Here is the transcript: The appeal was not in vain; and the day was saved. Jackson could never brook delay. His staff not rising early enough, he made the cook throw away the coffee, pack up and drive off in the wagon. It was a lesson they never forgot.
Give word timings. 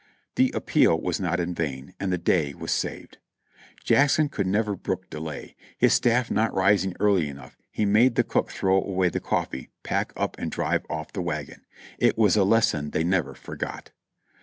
The 0.33 0.49
appeal 0.55 0.99
was 0.99 1.19
not 1.19 1.39
in 1.39 1.53
vain; 1.53 1.93
and 1.99 2.11
the 2.11 2.17
day 2.17 2.55
was 2.55 2.71
saved. 2.71 3.19
Jackson 3.83 4.29
could 4.29 4.47
never 4.47 4.75
brook 4.75 5.07
delay. 5.11 5.55
His 5.77 5.93
staff 5.93 6.31
not 6.31 6.51
rising 6.55 6.95
early 6.99 7.27
enough, 7.29 7.55
he 7.69 7.85
made 7.85 8.15
the 8.15 8.23
cook 8.23 8.49
throw 8.49 8.77
away 8.81 9.09
the 9.09 9.19
coffee, 9.19 9.69
pack 9.83 10.11
up 10.17 10.39
and 10.39 10.49
drive 10.51 10.87
off 10.89 11.09
in 11.09 11.13
the 11.13 11.21
wagon. 11.21 11.61
It 11.99 12.17
was 12.17 12.35
a 12.35 12.43
lesson 12.43 12.89
they 12.89 13.03
never 13.03 13.35
forgot. 13.35 13.91